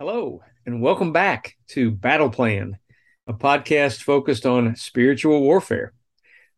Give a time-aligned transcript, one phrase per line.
[0.00, 2.78] Hello, and welcome back to Battle Plan,
[3.26, 5.92] a podcast focused on spiritual warfare.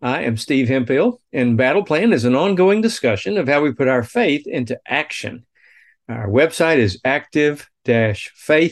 [0.01, 3.89] I am Steve Hemphill, and Battle Plan is an ongoing discussion of how we put
[3.89, 5.45] our faith into action.
[6.09, 8.69] Our website is active faith.org,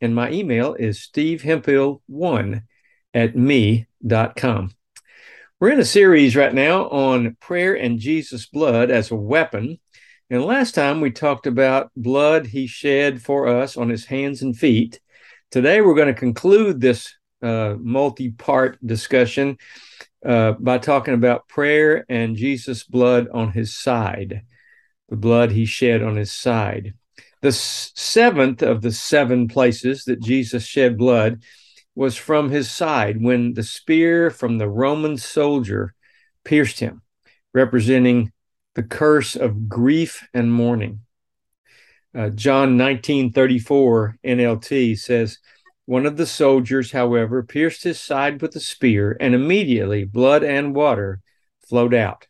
[0.00, 2.62] and my email is stevehemphill1
[3.14, 4.72] at me.com.
[5.60, 9.78] We're in a series right now on prayer and Jesus' blood as a weapon
[10.30, 14.56] and last time we talked about blood he shed for us on his hands and
[14.56, 15.00] feet.
[15.50, 19.58] Today we're going to conclude this uh, multi part discussion
[20.24, 24.42] uh, by talking about prayer and Jesus' blood on his side,
[25.08, 26.94] the blood he shed on his side.
[27.42, 31.42] The seventh of the seven places that Jesus shed blood
[31.96, 35.92] was from his side when the spear from the Roman soldier
[36.44, 37.02] pierced him,
[37.52, 38.30] representing
[38.74, 41.00] the curse of grief and mourning.
[42.14, 45.38] Uh, John 19:34 NLT says,
[45.86, 50.74] One of the soldiers, however, pierced his side with a spear, and immediately blood and
[50.74, 51.20] water
[51.68, 52.26] flowed out.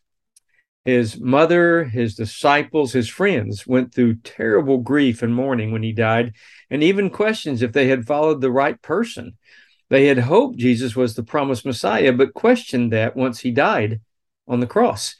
[0.85, 6.33] His mother, his disciples, his friends went through terrible grief and mourning when he died,
[6.71, 9.37] and even questions if they had followed the right person.
[9.89, 13.99] They had hoped Jesus was the promised Messiah, but questioned that once he died
[14.47, 15.15] on the cross.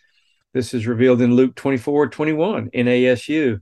[0.54, 3.62] This is revealed in Luke 24 21 NASU.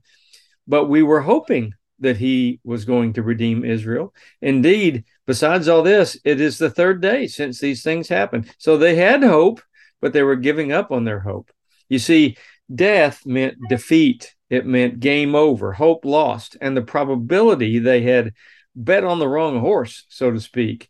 [0.68, 4.14] But we were hoping that he was going to redeem Israel.
[4.42, 8.54] Indeed, besides all this, it is the third day since these things happened.
[8.58, 9.62] So they had hope,
[10.02, 11.52] but they were giving up on their hope.
[11.90, 12.38] You see,
[12.73, 18.34] death meant defeat, it meant game over, hope lost, and the probability they had
[18.76, 20.90] bet on the wrong horse, so to speak.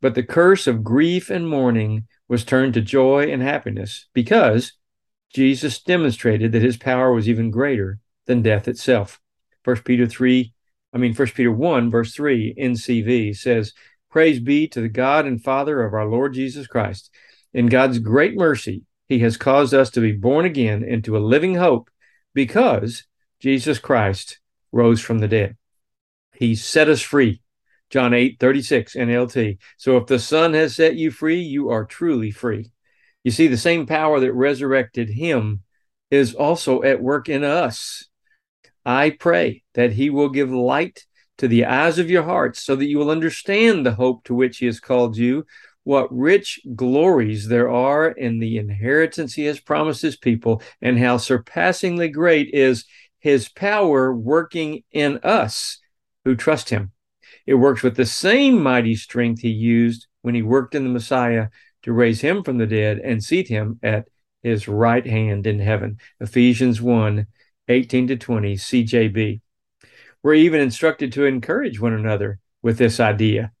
[0.00, 4.72] But the curse of grief and mourning was turned to joy and happiness because
[5.32, 9.20] Jesus demonstrated that his power was even greater than death itself.
[9.62, 10.52] First Peter 3,
[10.92, 13.72] I mean First Peter 1 verse 3 NCV says,
[14.10, 17.10] "Praise be to the God and Father of our Lord Jesus Christ.
[17.52, 21.56] In God's great mercy, he has caused us to be born again into a living
[21.56, 21.90] hope
[22.34, 23.04] because
[23.40, 24.40] Jesus Christ
[24.72, 25.56] rose from the dead.
[26.34, 27.40] He set us free.
[27.88, 29.58] John 8, 36 NLT.
[29.76, 32.70] So if the Son has set you free, you are truly free.
[33.26, 35.64] You see, the same power that resurrected him
[36.12, 38.04] is also at work in us.
[38.84, 41.04] I pray that he will give light
[41.38, 44.58] to the eyes of your hearts so that you will understand the hope to which
[44.58, 45.44] he has called you,
[45.82, 51.16] what rich glories there are in the inheritance he has promised his people, and how
[51.16, 52.84] surpassingly great is
[53.18, 55.80] his power working in us
[56.24, 56.92] who trust him.
[57.44, 61.48] It works with the same mighty strength he used when he worked in the Messiah
[61.86, 64.08] to raise him from the dead and seat him at
[64.42, 65.98] his right hand in heaven.
[66.20, 67.26] Ephesians 1
[67.68, 69.40] 18 to 20, CJB.
[70.22, 73.52] We're even instructed to encourage one another with this idea.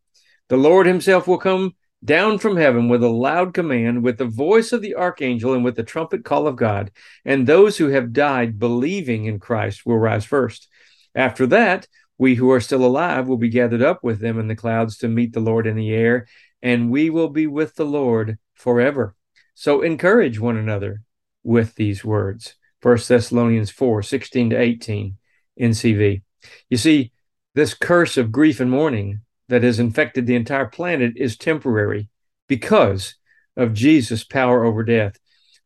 [0.48, 4.72] The Lord himself will come down from heaven with a loud command, with the voice
[4.72, 6.92] of the archangel, and with the trumpet call of God.
[7.24, 10.68] And those who have died believing in Christ will rise first.
[11.14, 11.88] After that,
[12.18, 15.08] we who are still alive will be gathered up with them in the clouds to
[15.08, 16.26] meet the Lord in the air,
[16.62, 19.14] and we will be with the Lord forever.
[19.54, 21.02] So encourage one another
[21.42, 22.56] with these words.
[22.82, 25.16] 1 Thessalonians 4 16 to 18
[25.60, 26.22] NCV.
[26.68, 27.12] You see,
[27.54, 32.10] this curse of grief and mourning that has infected the entire planet is temporary
[32.48, 33.14] because
[33.56, 35.18] of Jesus' power over death,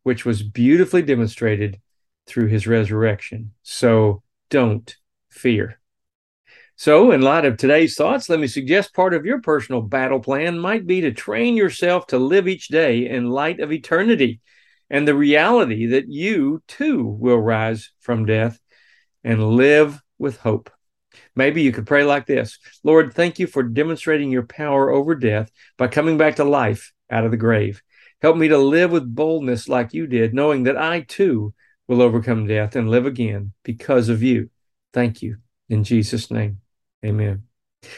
[0.03, 1.81] which was beautifully demonstrated
[2.25, 3.51] through his resurrection.
[3.63, 4.95] So don't
[5.29, 5.80] fear.
[6.81, 10.57] So, in light of today's thoughts, let me suggest part of your personal battle plan
[10.57, 14.41] might be to train yourself to live each day in light of eternity
[14.89, 18.59] and the reality that you too will rise from death
[19.23, 20.71] and live with hope.
[21.35, 25.51] Maybe you could pray like this Lord, thank you for demonstrating your power over death
[25.77, 27.83] by coming back to life out of the grave.
[28.23, 31.53] Help me to live with boldness like you did, knowing that I too
[31.87, 34.49] will overcome death and live again because of you.
[34.93, 35.37] Thank you.
[35.69, 36.60] In Jesus' name.
[37.05, 37.43] Amen.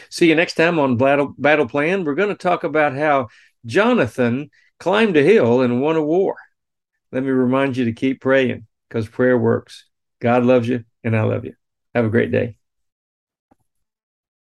[0.10, 2.04] See you next time on Battle, Battle Plan.
[2.04, 3.28] We're going to talk about how
[3.66, 6.36] Jonathan climbed a hill and won a war.
[7.12, 9.86] Let me remind you to keep praying because prayer works.
[10.20, 11.56] God loves you, and I love you.
[11.94, 12.58] Have a great day.